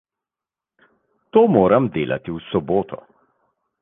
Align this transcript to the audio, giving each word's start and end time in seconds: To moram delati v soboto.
To 1.37 1.43
moram 1.57 1.91
delati 1.99 2.37
v 2.39 2.43
soboto. 2.49 3.03